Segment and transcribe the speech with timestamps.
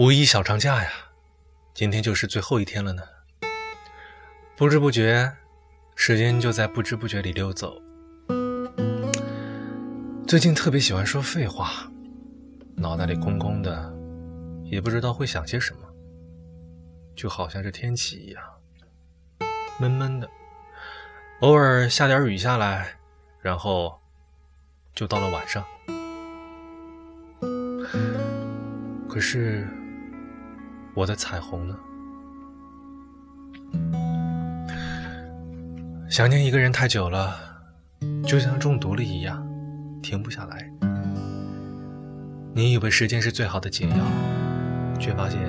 [0.00, 0.90] 五一小长假呀，
[1.74, 3.02] 今天就是最后一天了呢。
[4.56, 5.30] 不知不觉，
[5.94, 7.78] 时间就在不知不觉里溜走。
[10.26, 11.86] 最近特别喜欢说废话，
[12.76, 13.92] 脑袋里空空的，
[14.64, 15.80] 也不知道会想些什么，
[17.14, 18.42] 就好像这天气一样，
[19.78, 20.26] 闷闷的，
[21.40, 22.96] 偶尔下点雨下来，
[23.42, 24.00] 然后
[24.94, 25.62] 就到了晚上。
[29.06, 29.68] 可是。
[30.94, 31.76] 我的彩虹呢？
[36.08, 37.36] 想念一个人太久了，
[38.26, 39.46] 就像中毒了一样，
[40.02, 40.70] 停不下来。
[42.52, 43.96] 你以为时间是最好的解药，
[44.98, 45.40] 却发现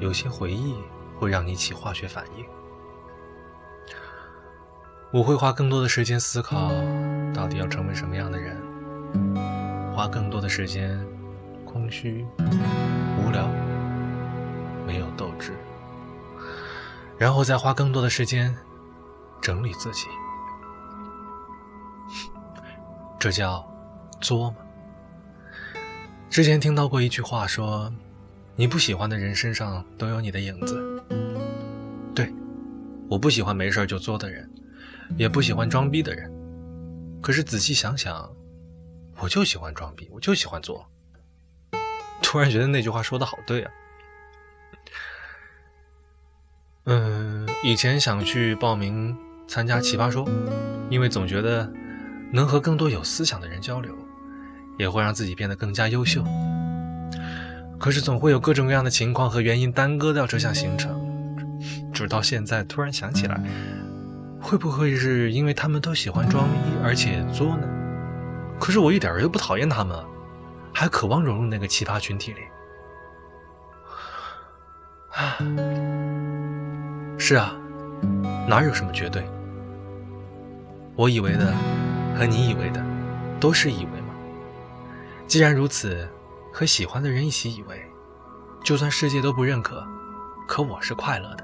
[0.00, 0.74] 有些回忆
[1.18, 2.44] 会让你起化学反应。
[5.12, 6.72] 我会花更多的时间思考，
[7.32, 8.56] 到底要成为什么样的人，
[9.94, 11.00] 花更多的时间
[11.64, 12.26] 空虚、
[13.24, 13.48] 无聊。
[14.86, 15.52] 没有斗志，
[17.18, 18.54] 然后再花更多的时间
[19.40, 20.06] 整理自己，
[23.18, 23.66] 这叫
[24.20, 24.56] 作吗？
[26.28, 27.92] 之前听到过一句话说
[28.56, 31.02] ：“你不喜欢的人身上都有你的影子。”
[32.14, 32.32] 对，
[33.08, 34.50] 我不喜欢没事就作的人，
[35.16, 36.30] 也不喜欢装逼的人。
[37.22, 38.28] 可是仔细想想，
[39.20, 40.84] 我就喜欢装逼，我就喜欢作。
[42.20, 43.70] 突然觉得那句话说的好对啊！
[46.86, 49.16] 嗯，以前想去报名
[49.48, 50.28] 参加奇葩说，
[50.90, 51.72] 因为总觉得
[52.30, 53.90] 能和更多有思想的人交流，
[54.78, 56.22] 也会让自己变得更加优秀。
[57.78, 61.00] 可是总会有各种各样的情况和原因耽搁掉这项行程。
[61.92, 63.42] 直到现在，突然想起来，
[64.38, 67.66] 会不会是因为他们都喜欢装逼而且作呢？
[68.60, 69.98] 可是我一点儿又不讨厌他们，
[70.72, 72.40] 还渴望融入那个奇葩群体里。
[75.14, 75.38] 啊。
[77.26, 77.56] 是啊，
[78.46, 79.26] 哪有什么绝对？
[80.94, 81.54] 我以为的
[82.14, 82.84] 和你以为的
[83.40, 84.14] 都是以为吗？
[85.26, 86.06] 既然如此，
[86.52, 87.82] 和喜欢的人一起以为，
[88.62, 89.82] 就算世界都不认可，
[90.46, 91.42] 可我是快乐的。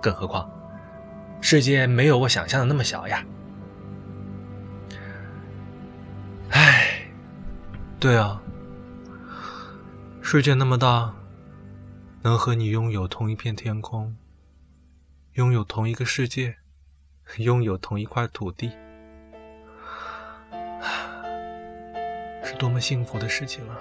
[0.00, 0.50] 更何况，
[1.42, 3.22] 世界没有我想象的那么小呀。
[6.48, 7.10] 唉，
[8.00, 8.40] 对啊，
[10.22, 11.12] 世界那么大，
[12.22, 14.16] 能和你拥有同一片天空。
[15.38, 16.56] 拥有同一个世界，
[17.36, 18.72] 拥有同一块土地，
[22.42, 23.78] 是多么幸福的事情啊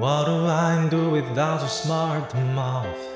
[0.00, 3.15] ！What do I do without a smart mouth?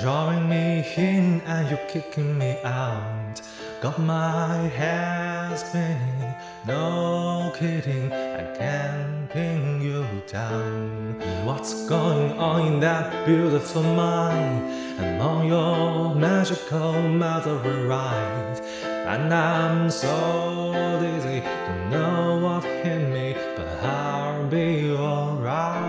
[0.00, 3.40] Drawing me in and you're kicking me out.
[3.80, 6.34] Got my head spinning,
[6.66, 11.18] no kidding, I can't pin you down.
[11.46, 14.64] What's going on in that beautiful mind?
[14.98, 18.60] And on your magical mother ride.
[18.84, 25.80] And I'm so dizzy, don't know what hit me, but I'll be alright.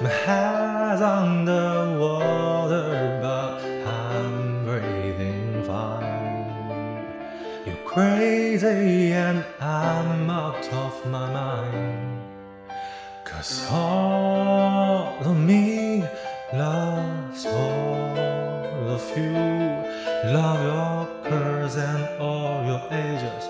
[0.00, 1.35] My head's on
[7.96, 12.20] crazy and I'm out of my mind.
[13.24, 16.04] Cause all of me
[16.52, 19.32] loves all of you.
[20.38, 20.98] Love your
[21.30, 23.44] curves and all your ages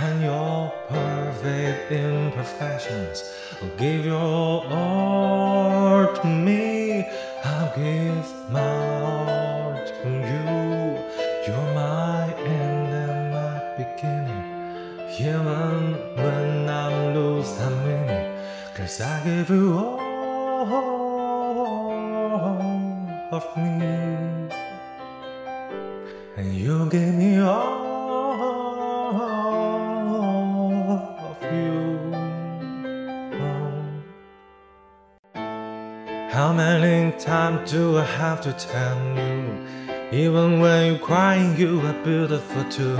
[0.00, 3.18] and your perfect imperfections.
[3.60, 7.06] I'll give your all to me.
[7.44, 9.23] I'll give my all
[15.24, 18.28] Human when I'm loose, I'm winning.
[18.74, 19.98] Cause I gave you all
[23.32, 24.50] of me
[26.36, 27.86] And you gave me all
[31.32, 32.12] of you
[36.36, 42.04] How many times do I have to tell you even when you're crying, you are
[42.04, 42.94] beautiful too.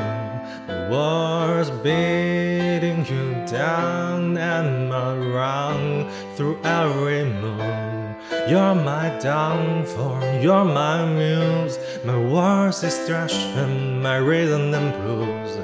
[0.66, 8.16] The world's beating you down and around through every moon.
[8.49, 15.58] You're my downfall, you're my muse, my worst distraction, my rhythm and blues.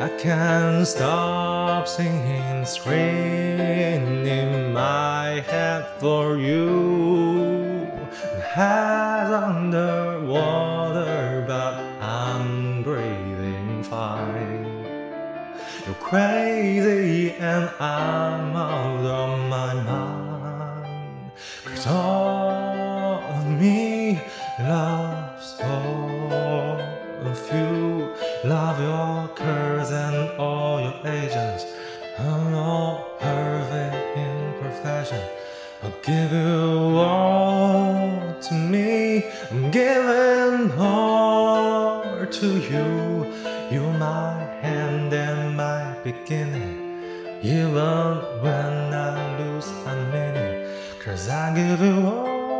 [0.00, 7.86] I can't stop singing, screaming in my head for you.
[8.52, 10.77] Head underwater, but
[13.82, 14.64] Fine.
[15.86, 21.30] You're crazy and I'm out of my mind.
[21.64, 24.20] Cause all of me
[24.58, 26.80] loves all
[27.22, 28.14] of you.
[28.44, 31.64] Love your curves and all your agents.
[32.18, 35.22] I'm all perfect imperfection.
[35.82, 39.24] I'll give you all to me.
[39.50, 43.47] I'm giving all to you.
[43.70, 44.32] You're my
[44.62, 46.78] hand and my beginning.
[47.42, 50.66] Even when I lose my meaning.
[51.04, 52.56] Cause I give you all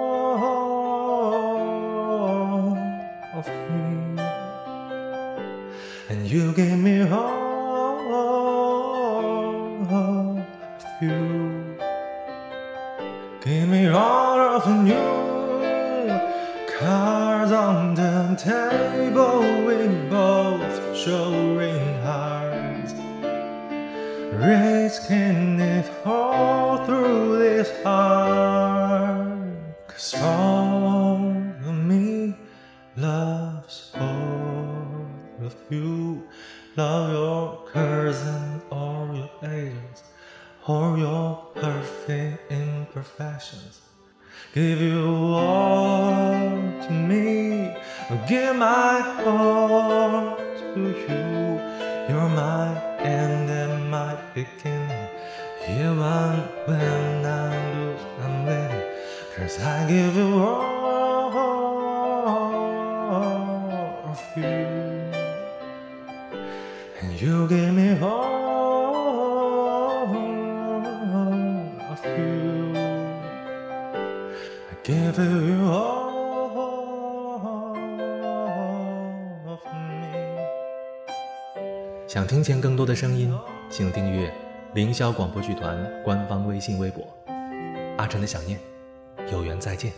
[3.35, 4.23] of me.
[6.11, 8.13] And you give me all
[9.91, 10.45] of
[11.01, 11.75] you.
[13.41, 15.09] Give me all of you.
[16.79, 20.48] Cards on the table, we both
[21.05, 22.93] showing hearts.
[25.07, 29.39] can it all through this heart.
[29.87, 31.31] Cause all
[31.67, 32.35] of me
[32.97, 35.07] loves all
[35.41, 36.27] of you.
[36.77, 40.03] Love your curves and all your ages,
[40.67, 43.81] all your perfect imperfections.
[44.53, 46.51] Give you all
[46.83, 47.77] to me,
[48.29, 50.38] give my heart
[50.85, 51.25] to you.
[52.09, 52.67] You're my
[53.01, 55.09] end and my beginning.
[55.69, 56.33] Even
[56.67, 58.83] when I lose, I'm ready.
[59.37, 61.39] Cause I give you all
[64.13, 64.57] of you.
[67.01, 69.39] And you give me all
[71.93, 72.77] of you.
[74.71, 75.98] I give you all
[82.19, 83.33] 想听见更多的声音，
[83.71, 84.35] 请订阅
[84.75, 87.07] 凌霄广播剧团官方微信微博。
[87.97, 88.59] 阿晨的想念，
[89.31, 89.93] 有缘再见。